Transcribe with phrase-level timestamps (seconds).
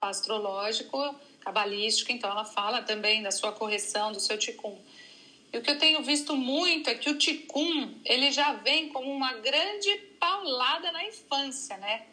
[0.00, 4.78] astrológico, cabalístico, então ela fala também da sua correção, do seu ticum.
[5.52, 9.10] E o que eu tenho visto muito é que o ticum, ele já vem como
[9.10, 12.06] uma grande paulada na infância, né?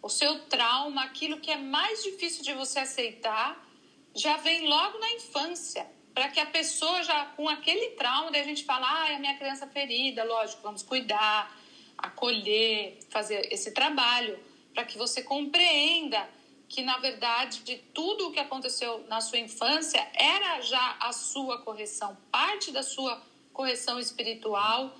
[0.00, 3.66] O seu trauma, aquilo que é mais difícil de você aceitar,
[4.14, 5.86] já vem logo na infância.
[6.14, 9.18] Para que a pessoa já com aquele trauma, daí a gente fala, ah, é a
[9.18, 11.52] minha criança ferida, lógico, vamos cuidar,
[11.96, 14.38] acolher, fazer esse trabalho,
[14.72, 16.37] para que você compreenda
[16.68, 21.62] que na verdade de tudo o que aconteceu na sua infância era já a sua
[21.62, 23.22] correção, parte da sua
[23.52, 24.94] correção espiritual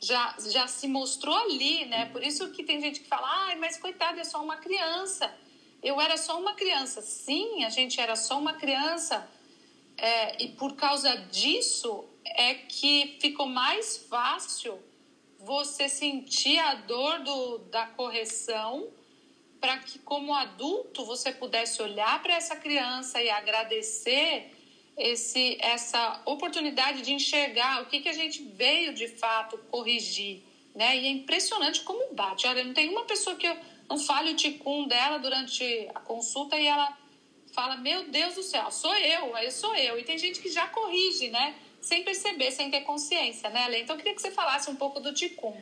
[0.00, 2.06] já, já se mostrou ali, né?
[2.06, 5.32] Por isso que tem gente que fala, ai, mas coitado, é só uma criança.
[5.82, 7.02] Eu era só uma criança.
[7.02, 9.28] Sim, a gente era só uma criança.
[9.96, 14.80] É, e por causa disso é que ficou mais fácil
[15.38, 18.88] você sentir a dor do, da correção
[19.60, 24.50] para que, como adulto, você pudesse olhar para essa criança e agradecer
[24.96, 30.42] esse, essa oportunidade de enxergar o que, que a gente veio de fato corrigir.
[30.74, 30.96] Né?
[30.98, 32.46] E é impressionante como bate.
[32.46, 33.56] Olha, não tem uma pessoa que eu
[33.88, 36.96] não fale o ticum dela durante a consulta e ela
[37.52, 39.98] fala: Meu Deus do céu, sou eu, eu sou eu.
[39.98, 41.54] E tem gente que já corrige, né?
[41.80, 43.80] Sem perceber, sem ter consciência, né, Lê?
[43.80, 45.56] Então eu queria que você falasse um pouco do ticum.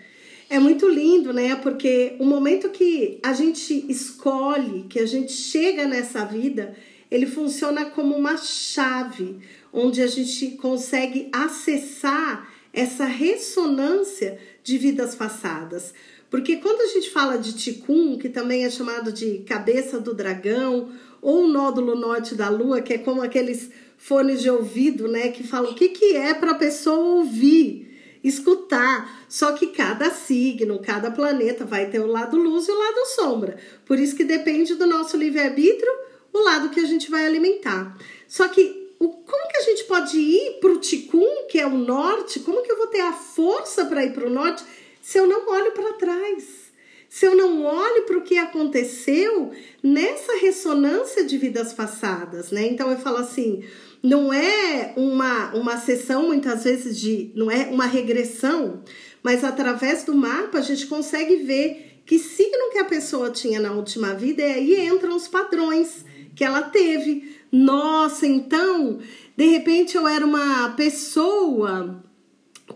[0.51, 1.55] É muito lindo, né?
[1.57, 6.75] Porque o momento que a gente escolhe, que a gente chega nessa vida,
[7.11, 9.37] ele funciona como uma chave,
[9.73, 15.93] onde a gente consegue acessar essa ressonância de vidas passadas.
[16.31, 20.91] Porque quando a gente fala de Ticum, que também é chamado de cabeça do dragão,
[21.21, 25.73] ou nódulo norte da lua, que é como aqueles fones de ouvido, né, que falam
[25.73, 27.88] o que, que é para a pessoa ouvir
[28.29, 29.25] escutar.
[29.29, 33.59] Só que cada signo, cada planeta vai ter o lado luz e o lado sombra.
[33.85, 35.93] Por isso que depende do nosso livre-arbítrio
[36.33, 37.97] o lado que a gente vai alimentar.
[38.27, 41.79] Só que o, como que a gente pode ir para o Ticum, que é o
[41.79, 42.41] norte?
[42.41, 44.65] Como que eu vou ter a força para ir para o norte
[45.01, 46.69] se eu não olho para trás?
[47.09, 49.53] Se eu não olho para o que aconteceu
[49.83, 52.67] nessa ressonância de vidas passadas, né?
[52.67, 53.65] Então eu falo assim,
[54.03, 58.83] não é uma, uma sessão muitas vezes de, não é uma regressão,
[59.23, 63.73] mas através do mapa a gente consegue ver que signo que a pessoa tinha na
[63.73, 66.05] última vida e aí entram os padrões
[66.35, 67.37] que ela teve.
[67.51, 68.99] Nossa, então,
[69.37, 72.03] de repente eu era uma pessoa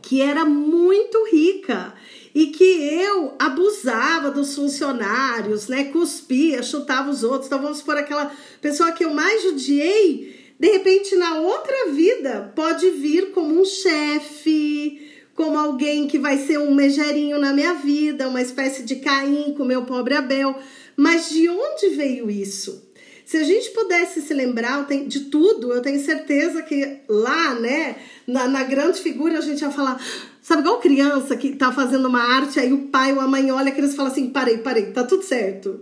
[0.02, 1.94] que era muito rica
[2.34, 5.84] e que eu abusava dos funcionários, né?
[5.84, 7.46] Cuspia, chutava os outros.
[7.46, 12.88] Então vamos por aquela pessoa que eu mais judiei de repente, na outra vida, pode
[12.90, 18.40] vir como um chefe, como alguém que vai ser um megerinho na minha vida, uma
[18.40, 20.56] espécie de Caim com meu pobre Abel.
[20.96, 22.88] Mas de onde veio isso?
[23.24, 28.46] Se a gente pudesse se lembrar de tudo, eu tenho certeza que lá, né, na,
[28.46, 30.00] na grande figura, a gente ia falar.
[30.40, 33.70] Sabe, igual criança que tá fazendo uma arte, aí o pai ou a mãe olha,
[33.70, 35.80] a criança fala assim: parei, parei, tá tudo certo.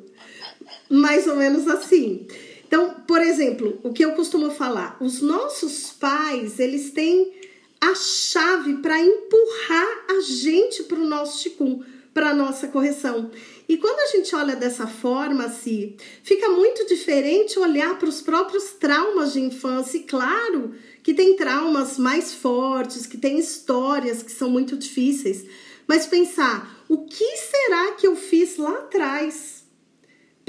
[0.89, 2.27] Mais ou menos assim.
[2.71, 7.33] Então, por exemplo, o que eu costumo falar, os nossos pais, eles têm
[7.81, 11.83] a chave para empurrar a gente para o nosso ticum,
[12.15, 13.33] para a nossa correção.
[13.69, 18.71] E quando a gente olha dessa forma, assim, fica muito diferente olhar para os próprios
[18.79, 19.99] traumas de infância.
[19.99, 20.73] E claro
[21.03, 25.45] que tem traumas mais fortes, que tem histórias que são muito difíceis.
[25.89, 29.60] Mas pensar, o que será que eu fiz lá atrás?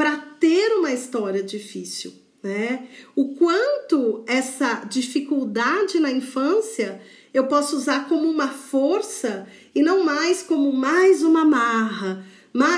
[0.01, 2.89] Para ter uma história difícil, né?
[3.15, 6.99] O quanto essa dificuldade na infância
[7.31, 12.25] eu posso usar como uma força e não mais como mais uma marra.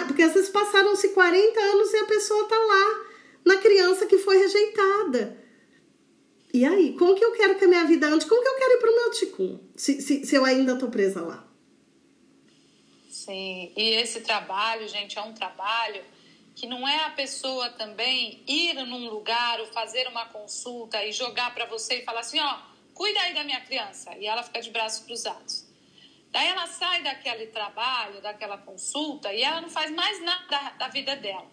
[0.06, 3.06] Porque às vezes passaram-se 40 anos e a pessoa tá lá,
[3.46, 5.38] na criança que foi rejeitada.
[6.54, 8.26] E aí, como que eu quero que a minha vida ande?
[8.26, 9.60] Como que eu quero ir pro meu ticum?
[9.78, 11.48] Se, se, se eu ainda tô presa lá.
[13.10, 16.04] Sim, e esse trabalho, gente, é um trabalho
[16.56, 21.54] que não é a pessoa também ir num lugar ou fazer uma consulta e jogar
[21.54, 22.60] para você e falar assim, ó,
[22.94, 25.66] cuida aí da minha criança, e ela fica de braços cruzados.
[26.30, 30.88] Daí ela sai daquele trabalho, daquela consulta, e ela não faz mais nada da, da
[30.88, 31.52] vida dela.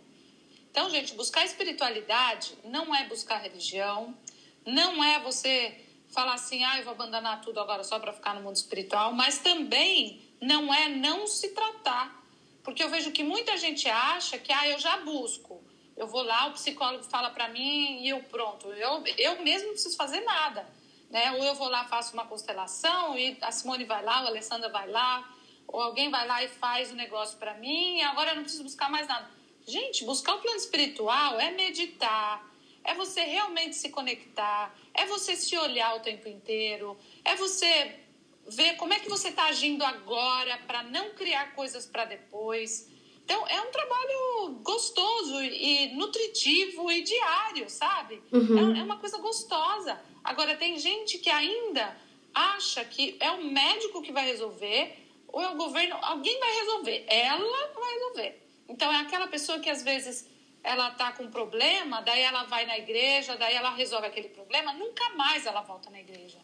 [0.71, 4.17] Então, gente, buscar espiritualidade não é buscar religião,
[4.65, 8.43] não é você falar assim, ah, eu vou abandonar tudo agora só para ficar no
[8.43, 12.20] mundo espiritual, mas também não é não se tratar
[12.63, 15.63] porque eu vejo que muita gente acha que ah, eu já busco.
[15.97, 18.69] Eu vou lá, o psicólogo fala para mim e eu pronto.
[18.73, 20.67] Eu, eu mesmo não preciso fazer nada.
[21.11, 21.33] Né?
[21.33, 24.89] Ou eu vou lá, faço uma constelação e a Simone vai lá, a Alessandra vai
[24.89, 25.29] lá,
[25.67, 28.63] ou alguém vai lá e faz o negócio para mim e agora eu não preciso
[28.63, 29.29] buscar mais nada.
[29.67, 32.49] Gente, buscar o plano espiritual é meditar,
[32.83, 38.01] é você realmente se conectar, é você se olhar o tempo inteiro, é você
[38.51, 42.91] ver como é que você está agindo agora para não criar coisas para depois.
[43.25, 48.21] Então, é um trabalho gostoso e nutritivo e diário, sabe?
[48.33, 48.75] Uhum.
[48.75, 50.01] É, é uma coisa gostosa.
[50.25, 51.97] Agora, tem gente que ainda
[52.35, 54.97] acha que é o médico que vai resolver
[55.29, 57.05] ou é o governo, alguém vai resolver.
[57.07, 58.43] Ela vai resolver.
[58.69, 60.29] Então, é aquela pessoa que às vezes
[60.63, 64.73] ela tá com um problema, daí ela vai na igreja, daí ela resolve aquele problema,
[64.73, 66.39] nunca mais ela volta na igreja.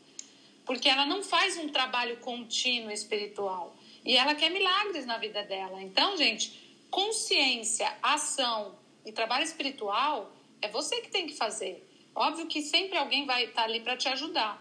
[0.67, 3.75] Porque ela não faz um trabalho contínuo espiritual.
[4.05, 5.81] E ela quer milagres na vida dela.
[5.81, 11.89] Então, gente, consciência, ação e trabalho espiritual é você que tem que fazer.
[12.15, 14.61] Óbvio que sempre alguém vai estar ali para te ajudar,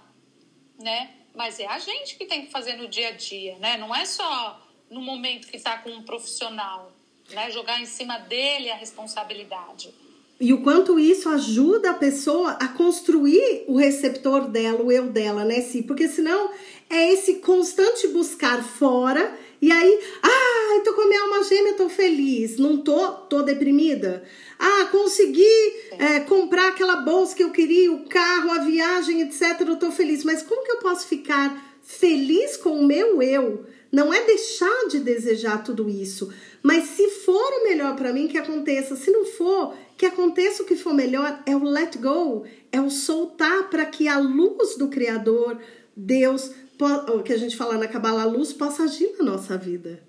[0.77, 1.15] né?
[1.33, 3.77] Mas é a gente que tem que fazer no dia a dia, né?
[3.77, 6.91] Não é só no momento que está com um profissional,
[7.29, 7.49] né?
[7.51, 9.93] Jogar em cima dele a responsabilidade.
[10.39, 15.45] E o quanto isso ajuda a pessoa a construir o receptor dela, o eu dela,
[15.45, 15.81] né, Si?
[15.81, 16.49] Porque senão
[16.89, 21.89] é esse constante buscar fora e aí, ah, tô com a minha alma gêmea, tô
[21.89, 22.57] feliz.
[22.57, 24.23] Não tô, tô deprimida.
[24.59, 25.43] Ah, consegui
[25.97, 29.61] é, comprar aquela bolsa que eu queria, o carro, a viagem, etc.
[29.61, 30.23] Eu tô feliz.
[30.23, 33.65] Mas como que eu posso ficar feliz com o meu eu?
[33.91, 38.37] Não é deixar de desejar tudo isso, mas se for o melhor para mim, que
[38.37, 38.95] aconteça.
[38.95, 41.41] Se não for, que aconteça o que for melhor.
[41.45, 45.61] É o let go, é o soltar para que a luz do Criador,
[45.95, 46.51] Deus,
[47.13, 50.03] o que a gente fala na Cabala, a luz possa agir na nossa vida.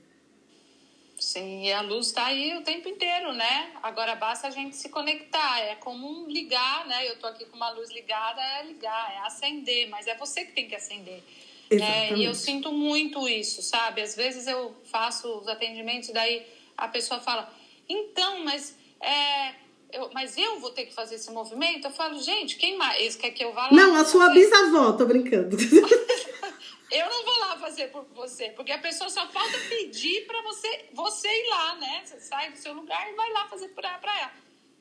[1.18, 3.72] Sim, e a luz está aí o tempo inteiro, né?
[3.82, 5.60] Agora basta a gente se conectar.
[5.60, 7.08] É como ligar, né?
[7.08, 10.52] Eu tô aqui com uma luz ligada, é ligar, é acender, mas é você que
[10.52, 11.22] tem que acender.
[11.70, 12.12] Né?
[12.12, 14.02] E eu sinto muito isso, sabe?
[14.02, 16.46] Às vezes eu faço os atendimentos, daí
[16.76, 17.52] a pessoa fala,
[17.88, 19.54] então, mas é,
[19.92, 21.86] eu, mas eu vou ter que fazer esse movimento?
[21.86, 23.72] Eu falo, gente, quem mais quer que eu vá lá?
[23.72, 25.56] Não, a sua bisavó, tô brincando.
[26.90, 30.86] eu não vou lá fazer por você, porque a pessoa só falta pedir para você,
[30.92, 32.02] você ir lá, né?
[32.04, 34.32] Você sai do seu lugar e vai lá fazer para ela.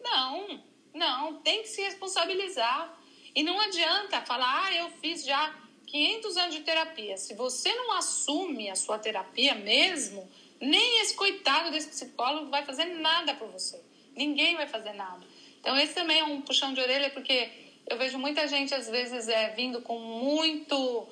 [0.03, 0.63] Não,
[0.93, 2.99] não, tem que se responsabilizar.
[3.33, 5.53] E não adianta falar, ah, eu fiz já
[5.87, 7.17] 500 anos de terapia.
[7.17, 10.29] Se você não assume a sua terapia mesmo,
[10.59, 13.83] nem esse coitado desse psicólogo vai fazer nada por você.
[14.15, 15.25] Ninguém vai fazer nada.
[15.59, 17.49] Então, esse também é um puxão de orelha, porque
[17.87, 21.07] eu vejo muita gente, às vezes, é, vindo com muito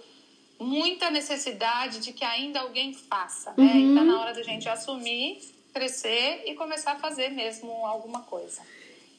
[0.60, 3.74] muita necessidade de que ainda alguém faça, né?
[3.74, 3.92] Uhum.
[3.92, 5.40] E tá na hora da gente assumir,
[5.74, 8.62] crescer e começar a fazer mesmo alguma coisa.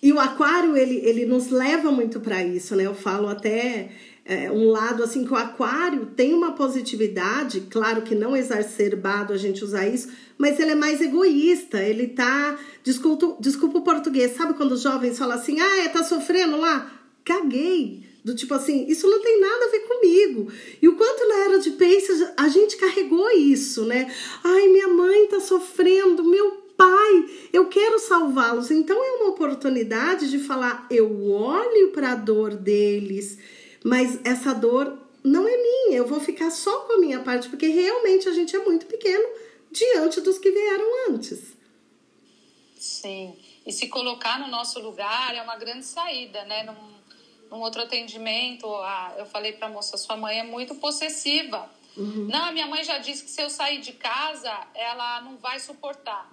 [0.03, 2.87] E o aquário, ele, ele nos leva muito para isso, né?
[2.87, 3.91] Eu falo até
[4.25, 9.37] é, um lado assim que o aquário tem uma positividade, claro que não exacerbado a
[9.37, 14.55] gente usar isso, mas ele é mais egoísta, ele tá, desculpa, desculpa o português, sabe
[14.55, 16.91] quando os jovens falam assim, ah, é, tá sofrendo lá?
[17.23, 20.53] Caguei, do tipo assim, isso não tem nada a ver comigo.
[20.81, 24.11] E o quanto na era de peixes a gente carregou isso, né?
[24.43, 28.71] Ai, minha mãe tá sofrendo, meu pai, eu quero salvá-los.
[28.71, 33.39] Então é uma oportunidade de falar, eu olho para a dor deles,
[33.85, 37.69] mas essa dor não é minha, eu vou ficar só com a minha parte, porque
[37.69, 39.25] realmente a gente é muito pequeno
[39.71, 41.55] diante dos que vieram antes.
[42.77, 46.65] Sim, e se colocar no nosso lugar é uma grande saída, né?
[46.65, 46.95] Num
[47.55, 51.71] num outro atendimento, a, eu falei para a moça, sua mãe é muito possessiva.
[51.97, 52.27] Uhum.
[52.29, 55.61] Não, a minha mãe já disse que se eu sair de casa, ela não vai
[55.61, 56.29] suportar.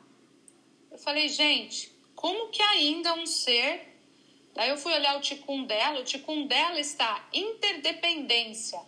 [0.92, 3.91] Eu falei, gente, como que ainda um ser.
[4.54, 8.80] Daí eu fui olhar o ticum dela, o ticum dela está interdependência.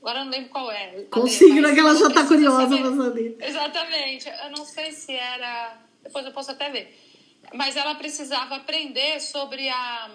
[0.00, 1.04] Agora eu não lembro qual é.
[1.10, 3.36] Consigo, que ela já está curiosa para saber.
[3.40, 4.28] Exatamente.
[4.28, 5.76] Eu não sei se era.
[6.02, 6.96] Depois eu posso até ver.
[7.52, 10.10] Mas ela precisava aprender sobre a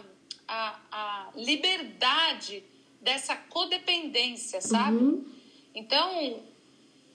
[0.48, 2.64] a, a liberdade
[3.02, 4.98] dessa codependência, sabe?
[4.98, 5.26] Uhum.
[5.74, 6.44] Então,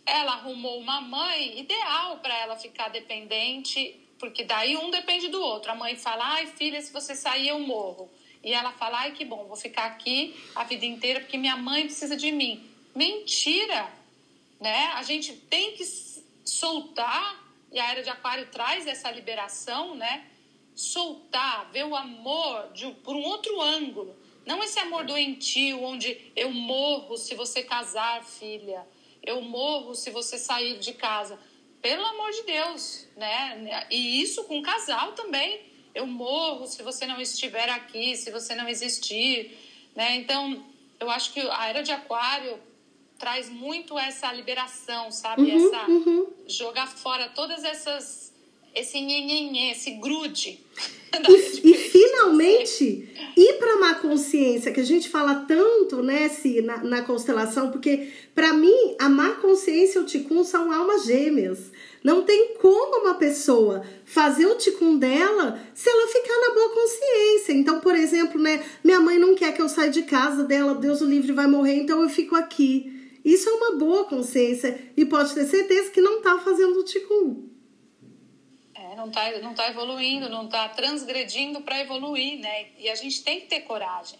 [0.05, 5.71] ela arrumou uma mãe ideal para ela ficar dependente, porque daí um depende do outro.
[5.71, 8.11] A mãe fala: ai, filha, se você sair, eu morro.
[8.43, 11.85] E ela fala: ai, que bom, vou ficar aqui a vida inteira porque minha mãe
[11.85, 12.69] precisa de mim.
[12.95, 13.93] Mentira!
[14.61, 14.87] Né?
[14.95, 15.85] A gente tem que
[16.45, 20.27] soltar, e a era de Aquário traz essa liberação, né?
[20.79, 24.15] soltar, ver o amor de, por um outro ângulo.
[24.47, 28.87] Não esse amor doentio, onde eu morro se você casar, filha.
[29.21, 31.37] Eu morro se você sair de casa.
[31.81, 33.87] Pelo amor de Deus, né?
[33.91, 35.61] E isso com casal também.
[35.95, 39.57] Eu morro se você não estiver aqui, se você não existir,
[39.95, 40.17] né?
[40.17, 40.65] Então,
[41.01, 42.59] eu acho que a era de aquário
[43.19, 45.43] traz muito essa liberação, sabe?
[45.43, 46.27] Uhum, essa uhum.
[46.47, 48.33] jogar fora todas essas
[48.75, 50.61] esse nhenhenhê, esse grude.
[51.11, 56.79] E, e finalmente ir para má consciência, que a gente fala tanto né, se, na,
[56.85, 61.73] na constelação, porque para mim a má consciência e o ticum são almas gêmeas.
[62.05, 67.53] Não tem como uma pessoa fazer o ticum dela se ela ficar na boa consciência.
[67.53, 71.01] Então, por exemplo, né, minha mãe não quer que eu saia de casa dela, Deus
[71.01, 73.19] o livre vai morrer, então eu fico aqui.
[73.25, 77.58] Isso é uma boa consciência e pode ter certeza que não está fazendo o ticum.
[78.99, 82.67] Não está não tá evoluindo, não está transgredindo para evoluir, né?
[82.77, 84.19] E a gente tem que ter coragem.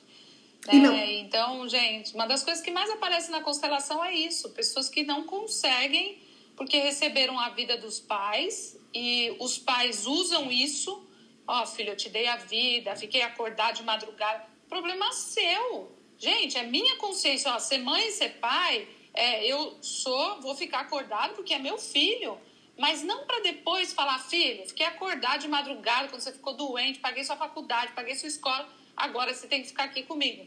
[0.67, 1.15] Né?
[1.21, 5.25] Então, gente, uma das coisas que mais aparece na constelação é isso: pessoas que não
[5.25, 6.19] conseguem
[6.57, 11.07] porque receberam a vida dos pais e os pais usam isso.
[11.47, 14.45] Ó, oh, filho, eu te dei a vida, fiquei acordado de madrugada.
[14.69, 15.91] Problema seu.
[16.19, 17.53] Gente, é minha consciência.
[17.55, 21.79] Ó, ser mãe e ser pai, é, eu sou, vou ficar acordado porque é meu
[21.79, 22.39] filho.
[22.79, 27.25] Mas não para depois falar, filho, fiquei acordado de madrugada quando você ficou doente, paguei
[27.25, 30.47] sua faculdade, paguei sua escola, agora você tem que ficar aqui comigo.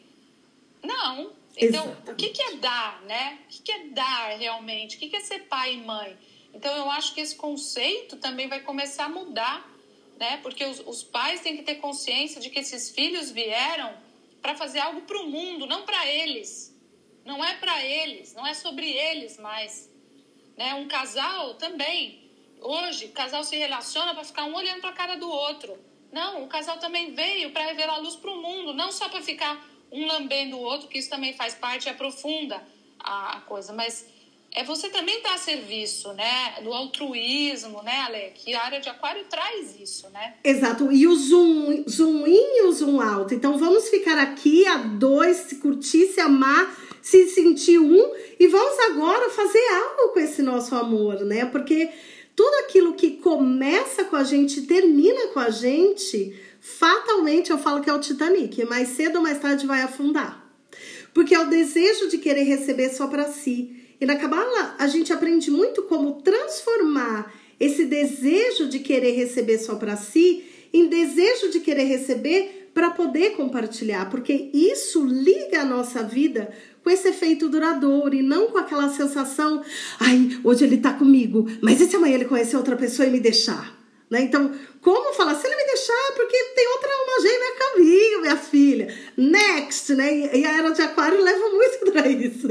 [0.81, 2.11] Não, então, Exatamente.
[2.11, 3.39] o que, que é dar, né?
[3.43, 4.95] O que, que é dar realmente?
[4.95, 6.17] O que, que é ser pai e mãe?
[6.53, 9.69] Então, eu acho que esse conceito também vai começar a mudar,
[10.17, 10.37] né?
[10.37, 13.93] Porque os, os pais têm que ter consciência de que esses filhos vieram
[14.41, 16.75] para fazer algo para o mundo, não para eles.
[17.23, 19.89] Não é para eles, não é sobre eles mais.
[20.57, 20.73] Né?
[20.73, 22.20] Um casal também.
[22.61, 25.75] Hoje, o casal se relaciona para ficar um olhando para a cara do outro.
[26.11, 29.21] Não, o casal também veio para revelar a luz para o mundo, não só para
[29.21, 32.61] ficar um lambendo o outro, que isso também faz parte aprofunda
[32.99, 33.73] a, coisa.
[33.73, 34.05] Mas
[34.53, 36.61] é você também a serviço, né?
[36.61, 38.31] Do altruísmo, né, Ale?
[38.35, 40.35] Que a área de aquário traz isso, né?
[40.43, 40.91] Exato.
[40.91, 43.33] E o zoom, zoom in e o zoom out.
[43.33, 48.13] Então vamos ficar aqui a dois, se curtir, se amar, se sentir um.
[48.39, 51.45] E vamos agora fazer algo com esse nosso amor, né?
[51.45, 51.89] Porque
[52.41, 57.89] tudo aquilo que começa com a gente, termina com a gente fatalmente eu falo que
[57.89, 60.51] é o Titanic, mais cedo ou mais tarde vai afundar.
[61.13, 63.75] Porque é o desejo de querer receber só para si.
[64.01, 69.75] E na Cabala a gente aprende muito como transformar esse desejo de querer receber só
[69.75, 70.43] para si
[70.73, 76.51] em desejo de querer receber para poder compartilhar, porque isso liga a nossa vida
[76.83, 79.63] com esse efeito duradouro e não com aquela sensação,
[79.99, 83.19] ai, hoje ele tá comigo, mas e se amanhã ele conhecer outra pessoa e me
[83.19, 83.79] deixar?
[84.09, 84.23] Né?
[84.23, 85.35] Então, como falar?
[85.35, 88.97] Se ele me deixar, é porque tem outra alma gêmea caminho, minha filha.
[89.15, 90.35] Next, né?
[90.35, 92.47] E a era de aquário leva muito para isso.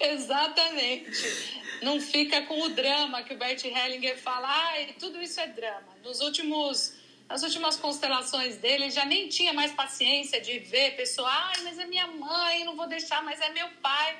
[0.00, 1.60] Exatamente.
[1.82, 5.94] Não fica com o drama que o Bert Hellinger fala, ai, tudo isso é drama.
[6.02, 6.94] Nos últimos,
[7.30, 11.78] nas últimas constelações dele, ele já nem tinha mais paciência de ver pessoa, ai, mas
[11.78, 14.18] é minha mãe, não vou deixar, mas é meu pai.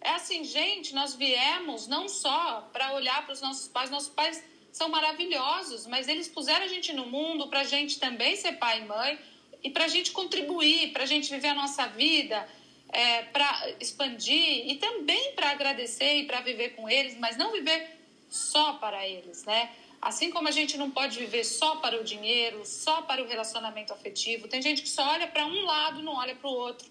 [0.00, 4.42] É assim, gente, nós viemos não só para olhar para os nossos pais, nossos pais
[4.72, 8.80] são maravilhosos, mas eles puseram a gente no mundo para a gente também ser pai
[8.80, 9.18] e mãe
[9.62, 12.48] e para a gente contribuir, para a gente viver a nossa vida,
[12.88, 17.96] é, para expandir e também para agradecer e para viver com eles, mas não viver
[18.28, 19.70] só para eles, né?
[20.00, 23.92] Assim como a gente não pode viver só para o dinheiro, só para o relacionamento
[23.92, 26.88] afetivo, tem gente que só olha para um lado, não olha para o outro,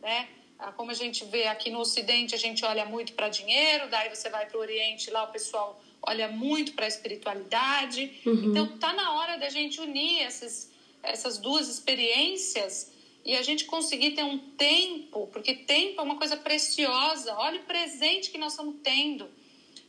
[0.00, 0.28] né?
[0.58, 4.08] Ah, como a gente vê aqui no Ocidente, a gente olha muito para dinheiro, daí
[4.08, 8.20] você vai para o Oriente, lá o pessoal olha muito para a espiritualidade.
[8.24, 8.50] Uhum.
[8.50, 10.70] Então, tá na hora da gente unir essas,
[11.02, 12.92] essas duas experiências
[13.24, 17.34] e a gente conseguir ter um tempo, porque tempo é uma coisa preciosa.
[17.38, 19.28] Olha o presente que nós estamos tendo.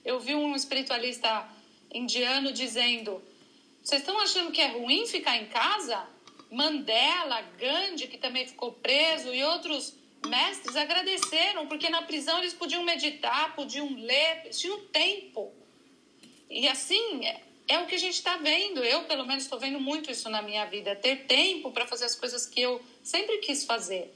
[0.03, 1.47] Eu vi um espiritualista
[1.93, 3.21] indiano dizendo:
[3.83, 6.07] vocês estão achando que é ruim ficar em casa?
[6.49, 9.95] Mandela, Gandhi, que também ficou preso, e outros
[10.27, 15.51] mestres agradeceram, porque na prisão eles podiam meditar, podiam ler, eles tinham tempo.
[16.49, 18.83] E assim, é, é o que a gente está vendo.
[18.83, 20.95] Eu, pelo menos, estou vendo muito isso na minha vida.
[20.95, 24.13] Ter tempo para fazer as coisas que eu sempre quis fazer.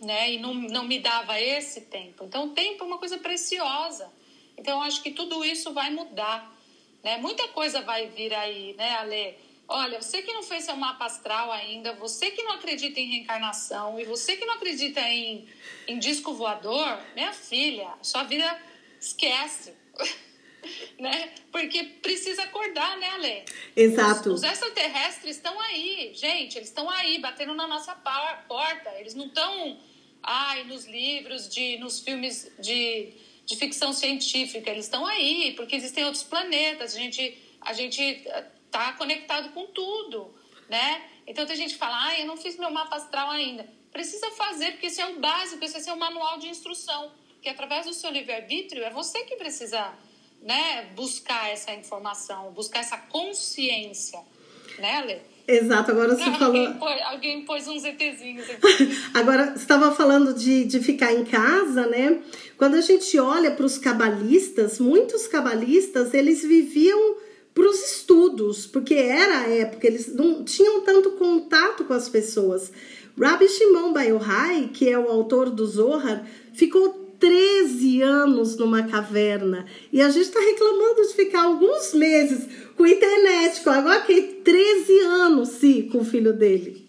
[0.00, 0.32] Né?
[0.32, 2.24] E não, não me dava esse tempo.
[2.24, 4.12] Então, o tempo é uma coisa preciosa.
[4.58, 6.53] Então, eu acho que tudo isso vai mudar.
[7.04, 7.18] Né?
[7.18, 9.36] Muita coisa vai vir aí, né, Ale?
[9.68, 13.98] Olha, você que não fez seu mapa astral ainda, você que não acredita em reencarnação
[14.00, 15.46] e você que não acredita em,
[15.86, 18.58] em disco voador, minha filha, sua vida
[19.00, 19.74] esquece.
[20.98, 21.32] né?
[21.52, 23.44] Porque precisa acordar, né, Ale?
[23.76, 24.30] Exato.
[24.30, 28.90] Os, os extraterrestres estão aí, gente, eles estão aí, batendo na nossa porta.
[28.98, 29.78] Eles não estão,
[30.22, 33.12] ai, nos livros, de, nos filmes de,
[33.44, 34.70] de ficção científica.
[34.70, 36.94] Eles estão aí, porque existem outros planetas.
[36.94, 40.34] A gente, a gente eh, tá conectado com tudo,
[40.68, 41.02] né?
[41.26, 43.68] Então tem gente que fala, ai, eu não fiz meu mapa astral ainda.
[43.92, 47.12] Precisa fazer, porque isso é o básico, esse é o manual de instrução.
[47.40, 49.92] Que através do seu livre-arbítrio é você que precisa
[50.40, 54.20] né, buscar essa informação, buscar essa consciência,
[54.78, 55.33] né, Lê?
[55.46, 56.56] Exato, agora você falou.
[56.56, 58.96] Alguém pôs, alguém pôs uns ETzinhos aqui.
[59.12, 62.18] Agora, você estava falando de, de ficar em casa, né?
[62.56, 67.16] Quando a gente olha para os cabalistas, muitos cabalistas, eles viviam
[67.54, 72.72] para os estudos, porque era a época, eles não tinham tanto contato com as pessoas.
[73.20, 79.64] Rabbi Shimon Bar Yochai, que é o autor do Zohar, ficou 13 anos numa caverna.
[79.90, 84.98] E a gente está reclamando de ficar alguns meses com internet, com agora que 13
[85.00, 86.86] anos, sim, com o filho dele.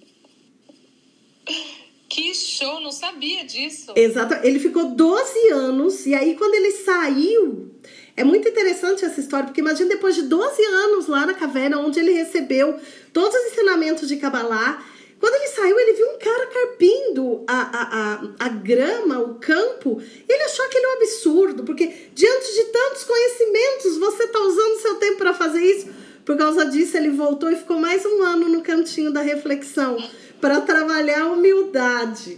[2.09, 3.93] Que show, não sabia disso.
[3.95, 7.71] Exato, ele ficou 12 anos e aí quando ele saiu,
[8.17, 11.97] é muito interessante essa história, porque imagina depois de 12 anos lá na caverna, onde
[11.97, 12.77] ele recebeu
[13.13, 14.83] todos os ensinamentos de Kabbalah,
[15.25, 19.99] quando ele saiu, ele viu um cara carpindo a, a, a, a grama, o campo.
[20.29, 25.17] Ele achou aquele um absurdo, porque diante de tantos conhecimentos, você está usando seu tempo
[25.17, 25.89] para fazer isso.
[26.23, 29.97] Por causa disso, ele voltou e ficou mais um ano no cantinho da reflexão
[30.39, 32.37] para trabalhar a humildade.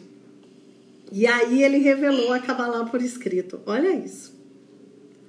[1.12, 3.60] E aí ele revelou a Kabbalah por escrito.
[3.66, 4.34] Olha isso.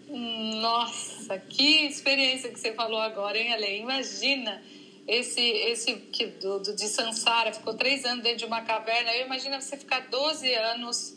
[0.09, 3.81] Nossa, que experiência que você falou agora, hein, Ale?
[3.81, 4.63] Imagina
[5.09, 9.11] esse, esse que do, do, de Sansara ficou três anos dentro de uma caverna.
[9.17, 11.17] Eu imagino você ficar 12 anos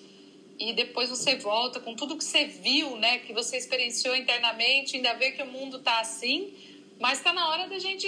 [0.58, 3.20] e depois você volta com tudo que você viu, né?
[3.20, 6.54] Que você experienciou internamente, ainda vê que o mundo tá assim,
[7.02, 8.08] mas está na hora da gente,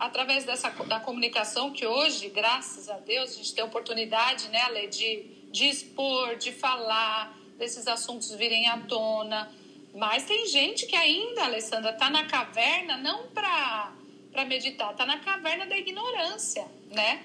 [0.00, 4.62] através dessa da comunicação que hoje, graças a Deus, a gente tem a oportunidade, né,
[4.62, 5.22] Ale, de,
[5.52, 9.48] de expor, de falar, desses assuntos virem à tona.
[9.94, 14.01] Mas tem gente que ainda, Alessandra, tá na caverna não para
[14.32, 17.20] para meditar, tá na caverna da ignorância, né?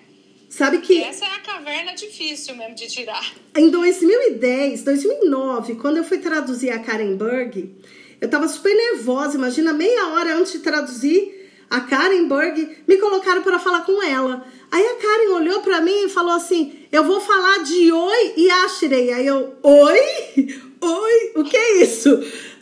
[0.49, 1.01] Sabe que.
[1.01, 3.33] Essa é a caverna difícil mesmo de tirar.
[3.55, 7.75] Em 2010, 2009, quando eu fui traduzir a Karen Berg,
[8.19, 9.37] eu tava super nervosa.
[9.37, 14.45] Imagina, meia hora antes de traduzir a Karen Berg, me colocaram para falar com ela.
[14.71, 18.49] Aí a Karen olhou para mim e falou assim: Eu vou falar de oi e
[18.49, 19.11] Ashrei.
[19.11, 19.99] Aí eu, oi?
[20.79, 21.31] Oi?
[21.35, 22.09] O que é isso?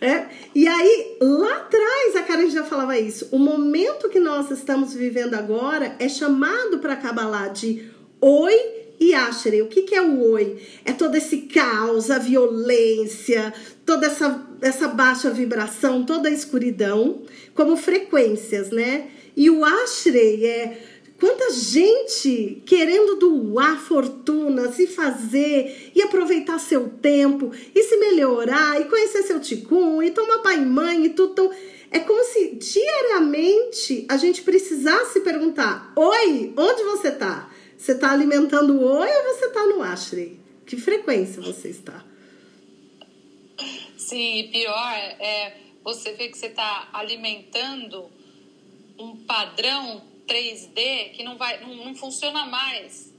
[0.01, 0.25] É.
[0.53, 3.29] E aí, lá atrás, a Karen já falava isso.
[3.31, 7.89] O momento que nós estamos vivendo agora é chamado para Kabbalah de
[8.21, 8.53] oi
[8.99, 9.61] e Ashrei.
[9.61, 10.57] O que, que é o oi?
[10.83, 13.53] É todo esse caos, a violência,
[13.85, 17.21] toda essa, essa baixa vibração, toda a escuridão,
[17.53, 19.07] como frequências, né?
[19.35, 20.77] E o Ashrei é
[21.17, 28.85] Quanta gente querendo doar fortunas e fazer e aproveitar seu tempo e se melhorar e
[28.85, 31.31] conhecer seu ticum e tomar pai e mãe e tudo.
[31.31, 31.51] Então,
[31.91, 37.49] é como se diariamente a gente precisasse perguntar: Oi, onde você tá?
[37.77, 40.37] Você está alimentando o oi ou você está no Ashrei?
[40.65, 42.03] Que frequência você está?
[43.97, 48.09] Sim, pior é você ver que você está alimentando
[48.97, 53.13] um padrão 3D que não vai não, não funciona mais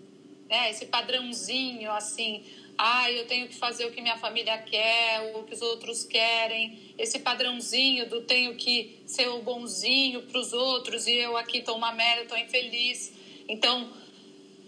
[0.49, 0.71] né?
[0.71, 2.45] Esse padrãozinho assim
[2.79, 6.95] ah eu tenho que fazer o que minha família quer o que os outros querem.
[6.99, 11.75] Esse padrãozinho do tenho que ser o bonzinho para os outros e eu aqui tô
[11.75, 13.12] uma merda tô infeliz.
[13.49, 13.92] Então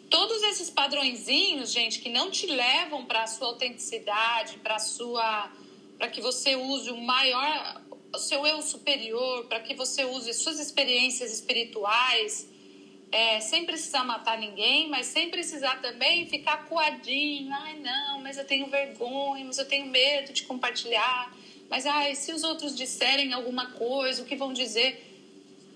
[0.09, 5.53] todos esses padrõezinhos gente que não te levam para a sua autenticidade para sua
[5.99, 10.59] para que você use o maior o seu eu superior, para que você use suas
[10.59, 12.49] experiências espirituais,
[13.11, 17.53] é, sem precisar matar ninguém, mas sem precisar também ficar coadinho.
[17.53, 21.35] Ai, não, mas eu tenho vergonha, mas eu tenho medo de compartilhar.
[21.71, 25.05] Mas, ai, se os outros disserem alguma coisa, o que vão dizer?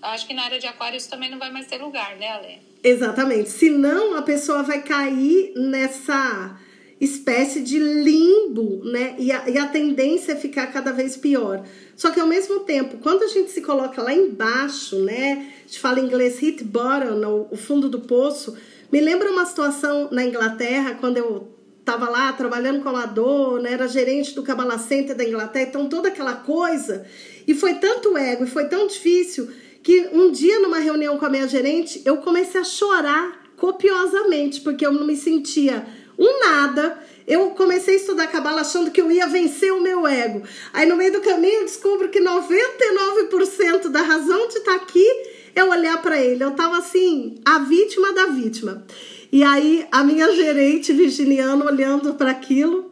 [0.01, 2.61] Acho que na área de aquário isso também não vai mais ter lugar, né, Ale?
[2.83, 3.51] Exatamente.
[3.51, 6.59] Senão a pessoa vai cair nessa
[7.05, 9.17] espécie de limbo, né?
[9.19, 11.65] E a, e a tendência é ficar cada vez pior.
[11.97, 15.53] Só que ao mesmo tempo, quando a gente se coloca lá embaixo, né?
[15.65, 18.57] A gente fala em inglês hit bottom, o fundo do poço.
[18.93, 21.49] Me lembra uma situação na Inglaterra, quando eu
[21.81, 23.73] estava lá trabalhando com a Lador, né?
[23.73, 27.05] Era gerente do Kabbalah Center da Inglaterra, então toda aquela coisa.
[27.49, 29.49] E foi tanto ego, e foi tão difícil,
[29.83, 34.87] que um dia numa reunião com a minha gerente, eu comecei a chorar copiosamente, porque
[34.87, 35.85] eu não me sentia
[36.19, 36.99] um nada.
[37.27, 40.43] Eu comecei a estudar cabala achando que eu ia vencer o meu ego.
[40.73, 45.07] Aí no meio do caminho eu descubro que 99% da razão de estar aqui
[45.55, 46.43] é olhar para ele.
[46.43, 48.85] Eu tava assim, a vítima da vítima.
[49.31, 52.91] E aí a minha gerente virginiana olhando para aquilo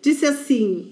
[0.00, 0.90] disse assim: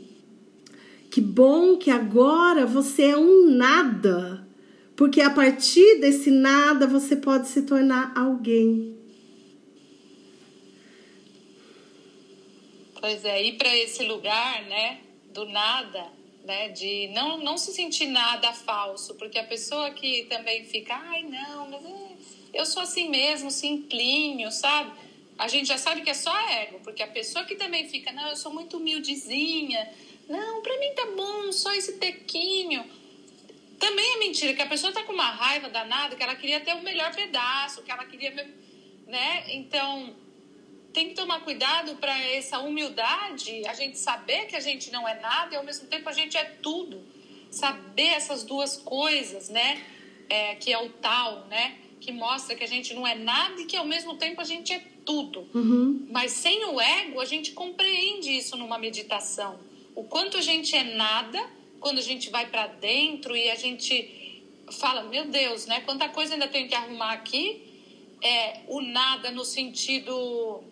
[1.10, 4.46] "Que bom que agora você é um nada,
[4.94, 8.99] porque a partir desse nada você pode se tornar alguém."
[13.00, 15.00] Pois é, ir para esse lugar, né,
[15.32, 16.12] do nada,
[16.44, 16.68] né?
[16.68, 21.70] De não, não se sentir nada falso, porque a pessoa que também fica, ai, não,
[21.70, 24.92] mas é, eu sou assim mesmo, simplinho, sabe?
[25.38, 28.28] A gente já sabe que é só ego, porque a pessoa que também fica, não,
[28.28, 29.90] eu sou muito humildezinha,
[30.28, 32.84] não, pra mim tá bom, só esse tequinho.
[33.78, 36.74] Também é mentira, que a pessoa tá com uma raiva danada, que ela queria ter
[36.74, 38.30] o melhor pedaço, que ela queria,
[39.06, 39.44] né?
[39.54, 40.14] Então,
[40.92, 45.18] tem que tomar cuidado para essa humildade, a gente saber que a gente não é
[45.20, 47.02] nada e ao mesmo tempo a gente é tudo.
[47.50, 49.82] Saber essas duas coisas, né?
[50.28, 51.76] É, que é o tal, né?
[52.00, 54.72] Que mostra que a gente não é nada e que ao mesmo tempo a gente
[54.72, 55.48] é tudo.
[55.54, 56.06] Uhum.
[56.10, 59.58] Mas sem o ego, a gente compreende isso numa meditação.
[59.94, 61.44] O quanto a gente é nada
[61.80, 64.42] quando a gente vai para dentro e a gente
[64.78, 65.80] fala, meu Deus, né?
[65.80, 67.62] Quanta coisa ainda tenho que arrumar aqui.
[68.22, 70.62] É, o nada no sentido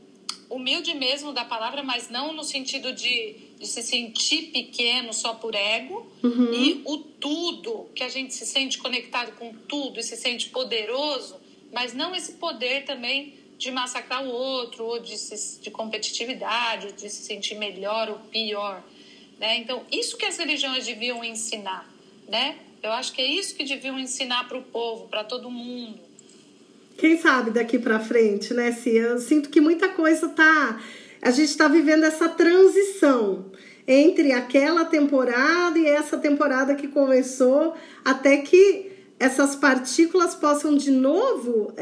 [0.50, 5.54] humilde mesmo da palavra, mas não no sentido de, de se sentir pequeno só por
[5.54, 6.10] ego.
[6.22, 6.52] Uhum.
[6.52, 11.36] E o tudo, que a gente se sente conectado com tudo e se sente poderoso,
[11.72, 16.92] mas não esse poder também de massacrar o outro, ou de, se, de competitividade, ou
[16.92, 18.82] de se sentir melhor ou pior.
[19.38, 19.58] Né?
[19.58, 21.88] Então, isso que as religiões deviam ensinar.
[22.28, 22.58] Né?
[22.82, 26.07] Eu acho que é isso que deviam ensinar para o povo, para todo mundo
[26.98, 29.02] quem sabe daqui para frente, né, Cia?
[29.02, 30.80] Eu sinto que muita coisa tá.
[31.22, 33.52] A gente está vivendo essa transição
[33.86, 41.72] entre aquela temporada e essa temporada que começou, até que essas partículas possam de novo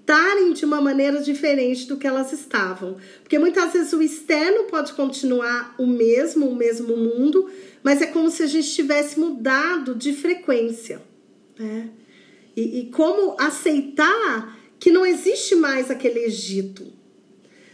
[0.00, 2.96] estarem é, de uma maneira diferente do que elas estavam.
[3.22, 7.50] Porque muitas vezes o externo pode continuar o mesmo, o mesmo mundo,
[7.82, 11.02] mas é como se a gente tivesse mudado de frequência.
[11.58, 11.90] Né?
[12.56, 16.92] E, e como aceitar que não existe mais aquele Egito.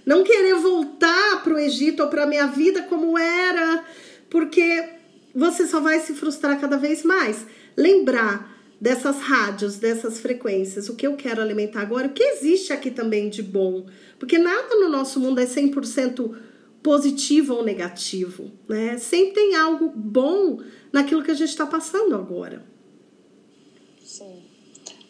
[0.04, 3.84] Não querer voltar para o Egito ou para a minha vida como era,
[4.28, 4.88] porque
[5.34, 7.46] você só vai se frustrar cada vez mais.
[7.76, 12.90] Lembrar dessas rádios, dessas frequências, o que eu quero alimentar agora, o que existe aqui
[12.90, 13.86] também de bom.
[14.18, 16.34] Porque nada no nosso mundo é 100%
[16.82, 18.98] positivo ou negativo, né?
[18.98, 20.60] Sempre tem algo bom
[20.92, 22.71] naquilo que a gente está passando agora.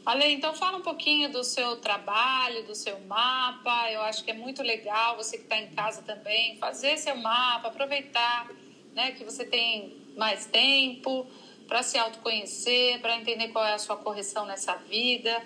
[0.05, 3.91] Ale, então fala um pouquinho do seu trabalho, do seu mapa.
[3.91, 7.69] Eu acho que é muito legal você que está em casa também fazer seu mapa,
[7.69, 8.51] aproveitar,
[8.95, 11.27] né, que você tem mais tempo
[11.69, 15.41] para se autoconhecer, para entender qual é a sua correção nessa vida,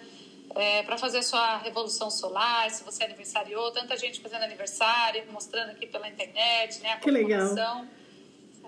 [0.54, 5.70] é, para fazer a sua revolução solar, se você aniversariou, tanta gente fazendo aniversário, mostrando
[5.70, 7.54] aqui pela internet, né, a que legal.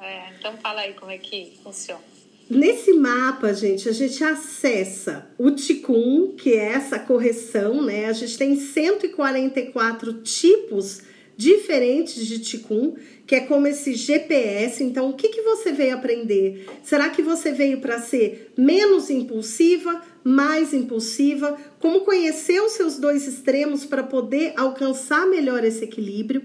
[0.00, 2.17] É, então fala aí como é que funciona.
[2.50, 8.06] Nesse mapa, gente, a gente acessa o Ticum, que é essa correção, né?
[8.06, 11.02] A gente tem 144 tipos
[11.36, 14.82] diferentes de Ticum, que é como esse GPS.
[14.82, 16.66] Então, o que, que você veio aprender?
[16.82, 21.56] Será que você veio para ser menos impulsiva, mais impulsiva?
[21.78, 26.42] Como conhecer os seus dois extremos para poder alcançar melhor esse equilíbrio?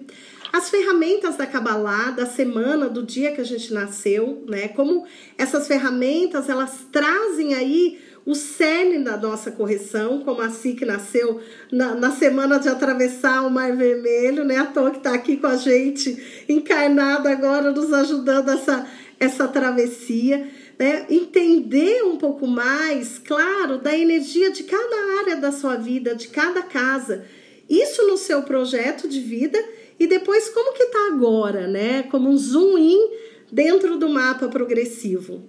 [0.53, 4.67] As ferramentas da Kabbalah, da semana, do dia que a gente nasceu, né?
[4.67, 5.03] Como
[5.35, 11.95] essas ferramentas, elas trazem aí o cerne da nossa correção, como a que nasceu na,
[11.95, 14.57] na, semana de atravessar o Mar Vermelho, né?
[14.57, 18.87] A toa que está aqui com a gente, encarnada agora, nos ajudando essa,
[19.19, 20.51] essa travessia.
[20.77, 21.07] Né?
[21.09, 26.61] Entender um pouco mais, claro, da energia de cada área da sua vida, de cada
[26.61, 27.25] casa.
[27.67, 29.57] Isso no seu projeto de vida
[30.03, 32.03] e depois como que tá agora, né?
[32.03, 33.09] Como um zoom in
[33.49, 35.47] dentro do mapa progressivo.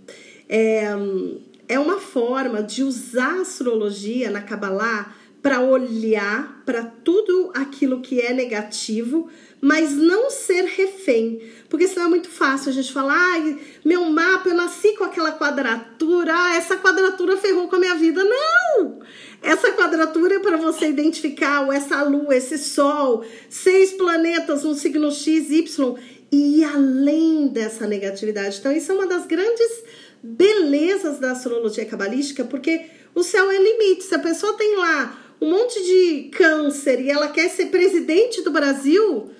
[0.49, 0.85] É,
[1.69, 5.13] é uma forma de usar a astrologia na Kabbalah
[5.45, 9.29] para olhar para tudo aquilo que é negativo,
[9.61, 11.39] mas não ser refém.
[11.69, 15.33] Porque senão é muito fácil a gente falar, ai, meu mapa, eu nasci com aquela
[15.33, 18.25] quadratura, ah, essa quadratura ferrou com a minha vida.
[18.25, 19.01] Não!
[19.43, 25.51] Essa quadratura é para você identificar essa lua, esse sol, seis planetas no signo X,
[25.51, 25.95] Y
[26.33, 28.57] e ir além dessa negatividade.
[28.61, 29.85] Então, isso é uma das grandes
[30.23, 34.05] belezas da astrologia cabalística, porque o céu é limite.
[34.05, 38.51] Se a pessoa tem lá um monte de câncer e ela quer ser presidente do
[38.51, 39.31] Brasil,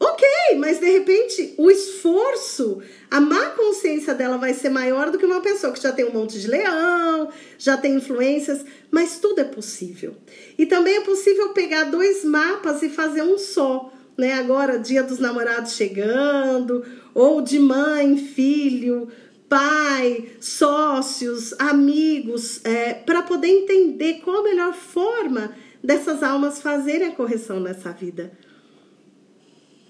[0.00, 0.26] ok,
[0.58, 5.40] mas de repente o esforço, a má consciência dela vai ser maior do que uma
[5.40, 10.16] pessoa que já tem um monte de leão, já tem influências, mas tudo é possível.
[10.58, 13.92] E também é possível pegar dois mapas e fazer um só.
[14.18, 14.32] Né?
[14.32, 19.08] Agora, dia dos namorados chegando, ou de mãe, filho,
[19.54, 27.12] pai, sócios, amigos, é, para poder entender qual a melhor forma dessas almas fazerem a
[27.14, 28.36] correção nessa vida.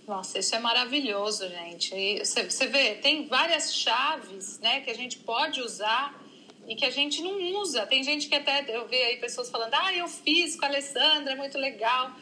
[0.07, 2.19] Nossa, isso é maravilhoso, gente.
[2.19, 6.15] Você, vê, tem várias chaves né, que a gente pode usar
[6.69, 7.87] e que a gente não usa.
[7.87, 11.33] Tem gente que até, eu vi aí pessoas falando, ah, eu fiz com a Alessandra,
[11.33, 12.13] é muito legal.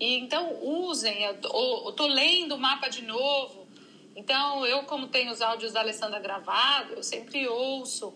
[0.00, 3.57] E então usem, eu tô, eu tô lendo o mapa de novo.
[4.18, 8.12] Então, eu, como tenho os áudios da Alessandra gravados, eu sempre ouço.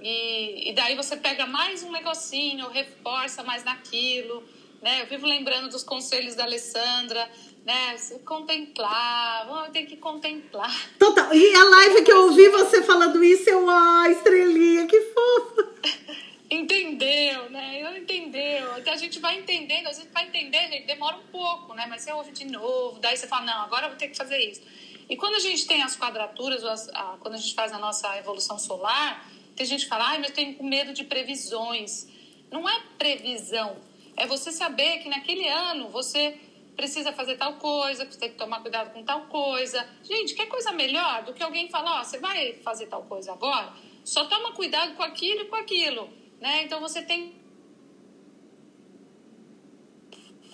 [0.00, 4.42] E, e daí você pega mais um negocinho, reforça mais naquilo.
[4.82, 5.02] Né?
[5.02, 7.30] Eu vivo lembrando dos conselhos da Alessandra,
[7.64, 7.96] né?
[8.24, 10.74] Contemplar, tem que contemplar.
[10.98, 11.32] Total.
[11.32, 15.74] E a live que eu ouvi você falando isso, eu, ó, estrelinha, que fofa.
[16.50, 17.82] Entendeu, né?
[17.82, 18.78] Eu entendeu.
[18.78, 21.86] Então a gente vai entendendo, às vezes vai entender, gente, demora um pouco, né?
[21.88, 24.38] Mas você ouve de novo, daí você fala, não, agora eu vou ter que fazer
[24.38, 24.62] isso.
[25.08, 28.16] E quando a gente tem as quadraturas, as, a, quando a gente faz a nossa
[28.18, 32.08] evolução solar, tem gente que fala, ai, mas eu tenho medo de previsões.
[32.50, 33.76] Não é previsão,
[34.16, 36.38] é você saber que naquele ano você
[36.76, 39.86] precisa fazer tal coisa, que você tem que tomar cuidado com tal coisa.
[40.02, 43.32] Gente, quer coisa melhor do que alguém falar, ó, oh, você vai fazer tal coisa
[43.32, 43.72] agora?
[44.04, 46.08] Só toma cuidado com aquilo e com aquilo,
[46.40, 46.62] né?
[46.64, 47.34] Então você tem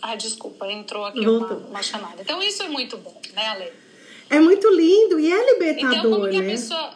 [0.00, 2.22] Ah, desculpa, entrou aqui uma, uma, chamada.
[2.22, 3.72] Então isso é muito bom, né, Ale?
[4.30, 6.50] É muito lindo e é libertador, então, como que a né?
[6.50, 6.94] pessoa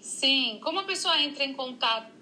[0.00, 2.20] Sim, como a pessoa entra em contato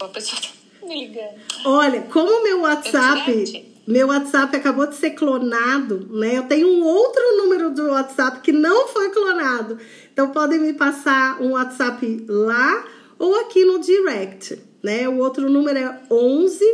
[0.00, 1.40] a pessoa tá me ligando.
[1.64, 3.72] Olha, como meu WhatsApp.
[3.84, 6.38] Meu WhatsApp acabou de ser clonado, né?
[6.38, 9.76] Eu tenho um outro número do WhatsApp que não foi clonado.
[10.12, 12.84] Então podem me passar um WhatsApp lá
[13.18, 15.08] ou aqui no direct, né?
[15.08, 16.64] O outro número é 11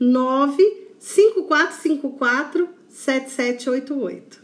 [0.00, 4.40] 9 5454 7788.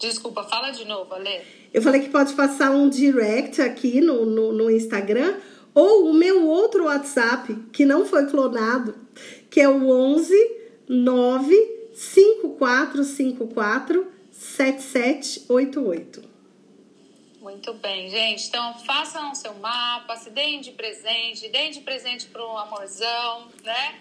[0.00, 1.42] Desculpa, fala de novo, Ale.
[1.72, 5.36] Eu falei que pode passar um direct aqui no, no, no Instagram
[5.72, 8.96] ou o meu outro WhatsApp, que não foi clonado,
[9.48, 10.34] que é o 11
[10.88, 11.54] 9
[11.92, 16.22] 5454 7788.
[17.48, 18.46] Muito bem, gente.
[18.48, 23.48] Então, façam o seu mapa, se deem de presente, deem de presente para o amorzão,
[23.64, 24.00] né?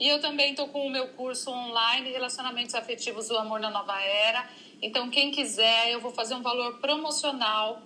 [0.00, 4.00] E eu também estou com o meu curso online, Relacionamentos Afetivos do Amor na Nova
[4.00, 4.48] Era.
[4.80, 7.82] Então, quem quiser, eu vou fazer um valor promocional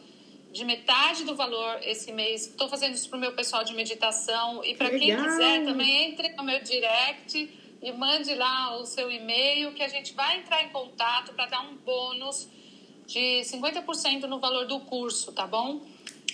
[0.52, 2.46] de metade do valor esse mês.
[2.46, 4.64] Estou fazendo isso para o meu pessoal de meditação.
[4.64, 7.50] E para quem quiser, também entre no meu direct
[7.82, 11.62] e mande lá o seu e-mail que a gente vai entrar em contato para dar
[11.62, 12.48] um bônus
[13.12, 15.82] de 50% no valor do curso, tá bom?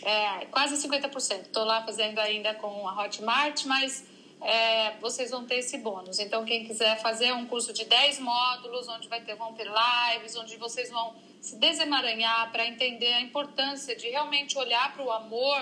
[0.03, 1.43] É, quase 50%.
[1.43, 4.07] Estou lá fazendo ainda com a Hotmart, mas
[4.41, 6.21] é, vocês vão ter esse bônus.
[6.21, 10.37] Então, quem quiser fazer um curso de 10 módulos, onde vai ter, vão ter lives,
[10.37, 15.61] onde vocês vão se desemaranhar para entender a importância de realmente olhar para o amor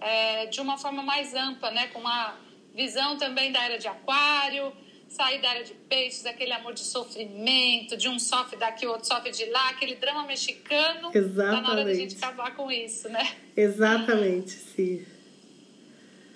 [0.00, 1.88] é, de uma forma mais ampla, né?
[1.88, 2.36] com uma
[2.72, 4.72] visão também da era de aquário,
[5.14, 9.06] sair da era de peixes, aquele amor de sofrimento, de um sofre daqui, o outro
[9.06, 11.10] sofre de lá, aquele drama mexicano.
[11.14, 11.54] Exatamente.
[11.54, 13.36] Tá na hora da gente acabar com isso, né?
[13.56, 15.06] Exatamente, sim.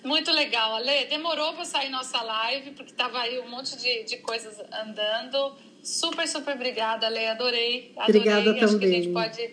[0.01, 1.05] Muito legal, Ale.
[1.09, 5.57] Demorou para sair nossa live, porque tava aí um monte de, de coisas andando.
[5.83, 7.27] Super, super obrigada, Ale.
[7.27, 7.91] Adorei.
[7.97, 8.21] adorei.
[8.21, 8.79] Obrigada Acho também.
[8.79, 9.49] que a gente pode,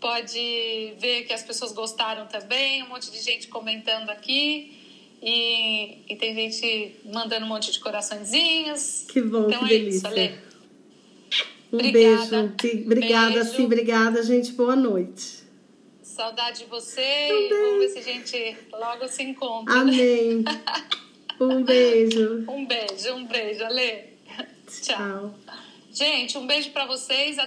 [0.00, 2.82] pode ver que as pessoas gostaram também.
[2.82, 4.79] Um monte de gente comentando aqui.
[5.22, 9.04] E, e tem gente mandando um monte de coraçõezinhos.
[9.08, 9.98] Que bom, então que é delícia.
[9.98, 10.38] Isso, Ale.
[11.72, 12.52] Um obrigada.
[12.52, 12.84] beijo.
[12.86, 13.56] Obrigada, beijo.
[13.56, 13.64] sim.
[13.64, 14.52] Obrigada, gente.
[14.52, 15.40] Boa noite.
[16.02, 17.28] Saudade de você.
[17.28, 17.48] Também.
[17.48, 19.74] Vamos ver se a gente logo se encontra.
[19.74, 20.44] Amém.
[21.40, 22.44] um beijo.
[22.48, 24.10] Um beijo, um beijo, Ale.
[24.68, 24.96] Tchau.
[24.96, 25.34] Tchau.
[25.92, 27.38] Gente, um beijo para vocês.